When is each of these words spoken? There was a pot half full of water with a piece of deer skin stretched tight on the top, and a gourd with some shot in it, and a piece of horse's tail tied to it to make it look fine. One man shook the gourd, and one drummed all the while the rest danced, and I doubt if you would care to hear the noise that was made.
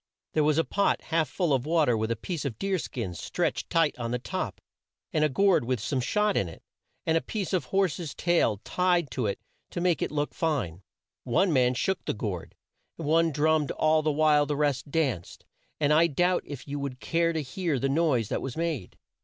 There 0.33 0.43
was 0.43 0.57
a 0.57 0.63
pot 0.63 0.99
half 1.03 1.29
full 1.29 1.53
of 1.53 1.67
water 1.67 1.95
with 1.95 2.09
a 2.09 2.15
piece 2.15 2.43
of 2.43 2.57
deer 2.57 2.79
skin 2.79 3.13
stretched 3.13 3.69
tight 3.69 3.93
on 3.99 4.09
the 4.09 4.17
top, 4.17 4.59
and 5.13 5.23
a 5.23 5.29
gourd 5.29 5.63
with 5.63 5.79
some 5.79 6.01
shot 6.01 6.35
in 6.35 6.49
it, 6.49 6.63
and 7.05 7.15
a 7.15 7.21
piece 7.21 7.53
of 7.53 7.65
horse's 7.65 8.15
tail 8.15 8.57
tied 8.63 9.11
to 9.11 9.27
it 9.27 9.39
to 9.69 9.79
make 9.79 10.01
it 10.01 10.09
look 10.09 10.33
fine. 10.33 10.81
One 11.23 11.53
man 11.53 11.75
shook 11.75 12.03
the 12.05 12.15
gourd, 12.15 12.55
and 12.97 13.05
one 13.07 13.31
drummed 13.31 13.69
all 13.69 14.01
the 14.01 14.11
while 14.11 14.47
the 14.47 14.57
rest 14.57 14.89
danced, 14.89 15.45
and 15.79 15.93
I 15.93 16.07
doubt 16.07 16.41
if 16.47 16.67
you 16.67 16.79
would 16.79 16.99
care 16.99 17.31
to 17.31 17.43
hear 17.43 17.77
the 17.77 17.87
noise 17.87 18.29
that 18.29 18.41
was 18.41 18.57
made. 18.57 18.97